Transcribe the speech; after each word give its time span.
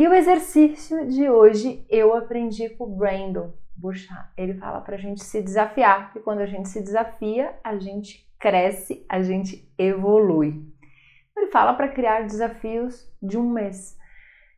E 0.00 0.08
o 0.08 0.14
exercício 0.14 1.06
de 1.08 1.28
hoje 1.28 1.84
eu 1.90 2.14
aprendi 2.16 2.70
com 2.70 2.84
o 2.84 2.96
Brandon 2.96 3.52
Burchard. 3.76 4.30
Ele 4.34 4.54
fala 4.54 4.80
para 4.80 4.94
a 4.94 4.98
gente 4.98 5.22
se 5.22 5.42
desafiar, 5.42 6.04
porque 6.04 6.20
quando 6.20 6.38
a 6.38 6.46
gente 6.46 6.70
se 6.70 6.80
desafia, 6.80 7.54
a 7.62 7.76
gente 7.76 8.26
cresce, 8.38 9.04
a 9.06 9.20
gente 9.20 9.70
evolui. 9.76 10.64
Ele 11.36 11.48
fala 11.48 11.74
para 11.74 11.86
criar 11.86 12.22
desafios 12.22 13.12
de 13.22 13.36
um 13.36 13.50
mês. 13.50 13.94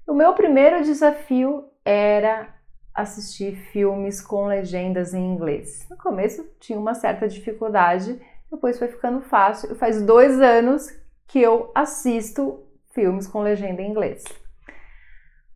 O 0.06 0.14
meu 0.14 0.32
primeiro 0.32 0.80
desafio 0.84 1.64
era 1.84 2.54
assistir 2.94 3.56
filmes 3.72 4.20
com 4.20 4.46
legendas 4.46 5.12
em 5.12 5.26
inglês. 5.26 5.88
No 5.90 5.96
começo 5.96 6.48
tinha 6.60 6.78
uma 6.78 6.94
certa 6.94 7.26
dificuldade, 7.26 8.16
depois 8.48 8.78
foi 8.78 8.86
ficando 8.86 9.20
fácil. 9.22 9.72
E 9.72 9.74
faz 9.74 10.00
dois 10.02 10.40
anos 10.40 10.88
que 11.26 11.40
eu 11.40 11.72
assisto 11.74 12.62
filmes 12.92 13.26
com 13.26 13.40
legenda 13.40 13.82
em 13.82 13.90
inglês. 13.90 14.22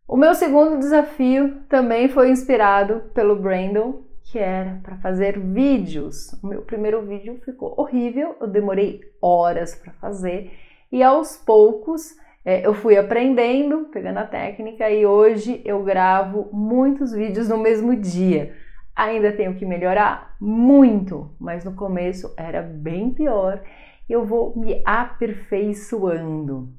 O 0.09 0.15
meu 0.15 0.33
segundo 0.33 0.79
desafio 0.79 1.63
também 1.67 2.07
foi 2.07 2.29
inspirado 2.29 3.01
pelo 3.13 3.35
Brandon, 3.35 4.03
que 4.23 4.39
era 4.39 4.79
para 4.81 4.95
fazer 4.99 5.37
vídeos. 5.37 6.31
O 6.41 6.47
meu 6.47 6.61
primeiro 6.61 7.05
vídeo 7.05 7.41
ficou 7.43 7.73
horrível, 7.75 8.33
eu 8.39 8.47
demorei 8.47 9.01
horas 9.21 9.75
para 9.75 9.91
fazer 9.91 10.49
e 10.89 11.03
aos 11.03 11.35
poucos 11.35 12.15
é, 12.45 12.65
eu 12.65 12.73
fui 12.73 12.95
aprendendo, 12.95 13.89
pegando 13.91 14.19
a 14.19 14.25
técnica 14.25 14.89
e 14.89 15.05
hoje 15.05 15.61
eu 15.65 15.83
gravo 15.83 16.47
muitos 16.53 17.11
vídeos 17.11 17.49
no 17.49 17.57
mesmo 17.57 17.93
dia. 17.93 18.55
Ainda 18.95 19.33
tenho 19.33 19.55
que 19.55 19.65
melhorar 19.65 20.37
muito, 20.39 21.35
mas 21.37 21.65
no 21.65 21.75
começo 21.75 22.33
era 22.37 22.61
bem 22.61 23.13
pior. 23.13 23.61
Eu 24.07 24.25
vou 24.25 24.57
me 24.57 24.81
aperfeiçoando, 24.85 26.73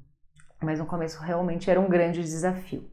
mas 0.63 0.79
no 0.79 0.87
começo 0.87 1.23
realmente 1.23 1.71
era 1.71 1.79
um 1.79 1.91
grande 1.91 2.23
desafio. 2.23 2.89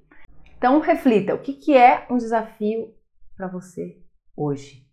Então 0.57 0.79
reflita, 0.79 1.35
o 1.35 1.39
que, 1.39 1.53
que 1.53 1.75
é 1.75 2.05
um 2.09 2.17
desafio 2.17 2.93
para 3.35 3.47
você 3.47 4.01
hoje? 4.35 4.85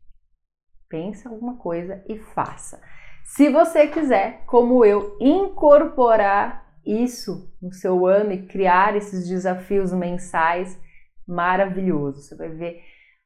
Pensa 0.88 1.28
alguma 1.28 1.56
coisa 1.56 2.04
e 2.08 2.18
faça. 2.18 2.80
Se 3.24 3.48
você 3.48 3.86
quiser, 3.86 4.44
como 4.46 4.84
eu, 4.84 5.16
incorporar 5.20 6.62
isso 6.84 7.50
no 7.62 7.72
seu 7.72 8.06
ano 8.06 8.32
e 8.32 8.46
criar 8.46 8.96
esses 8.96 9.28
desafios 9.28 9.92
mensais, 9.92 10.78
maravilhoso. 11.26 12.20
Você 12.20 12.36
vai 12.36 12.48
ver 12.48 12.82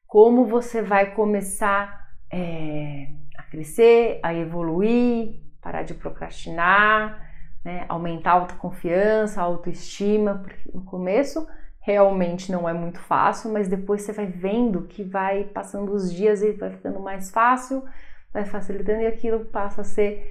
como 0.06 0.44
você 0.44 0.82
vai 0.82 1.14
começar 1.14 2.06
é, 2.32 3.08
a 3.36 3.42
crescer, 3.44 4.20
a 4.22 4.34
evoluir, 4.34 5.42
parar 5.60 5.82
de 5.82 5.94
procrastinar, 5.94 7.20
né, 7.64 7.84
aumentar 7.88 8.32
a 8.32 8.34
autoconfiança, 8.34 9.40
a 9.40 9.44
autoestima, 9.44 10.42
porque 10.44 10.70
no 10.72 10.84
começo 10.84 11.46
realmente 11.86 12.50
não 12.50 12.68
é 12.68 12.72
muito 12.72 12.98
fácil, 12.98 13.52
mas 13.52 13.68
depois 13.68 14.02
você 14.02 14.12
vai 14.12 14.26
vendo 14.26 14.82
que 14.88 15.04
vai 15.04 15.44
passando 15.44 15.92
os 15.92 16.12
dias 16.12 16.42
e 16.42 16.50
vai 16.50 16.70
ficando 16.70 16.98
mais 16.98 17.30
fácil, 17.30 17.84
vai 18.32 18.44
facilitando 18.44 19.02
e 19.02 19.06
aquilo 19.06 19.44
passa 19.44 19.82
a 19.82 19.84
ser 19.84 20.28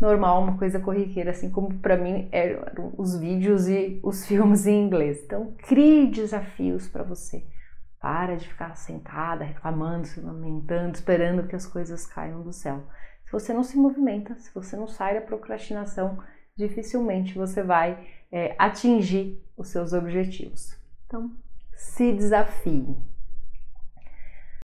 normal, 0.00 0.42
uma 0.42 0.56
coisa 0.56 0.80
corriqueira, 0.80 1.30
assim 1.30 1.50
como 1.50 1.74
para 1.74 1.98
mim 1.98 2.26
eram 2.32 2.94
os 2.96 3.14
vídeos 3.18 3.68
e 3.68 4.00
os 4.02 4.24
filmes 4.26 4.66
em 4.66 4.86
inglês. 4.86 5.20
Então, 5.22 5.54
crie 5.58 6.10
desafios 6.10 6.88
para 6.88 7.02
você. 7.04 7.44
Para 8.00 8.34
de 8.34 8.48
ficar 8.48 8.74
sentada, 8.74 9.44
reclamando, 9.44 10.06
se 10.06 10.20
lamentando, 10.22 10.94
esperando 10.94 11.46
que 11.46 11.54
as 11.54 11.66
coisas 11.66 12.06
caiam 12.06 12.42
do 12.42 12.52
céu. 12.52 12.82
Se 13.26 13.30
você 13.30 13.52
não 13.52 13.62
se 13.62 13.76
movimenta, 13.76 14.34
se 14.36 14.52
você 14.54 14.74
não 14.74 14.86
sai 14.86 15.14
da 15.16 15.20
procrastinação, 15.20 16.18
dificilmente 16.56 17.34
você 17.34 17.62
vai 17.62 18.06
é, 18.30 18.54
atingir 18.58 19.42
os 19.56 19.68
seus 19.68 19.92
objetivos. 19.92 20.76
Então, 21.06 21.30
se 21.74 22.12
desafie. 22.12 22.96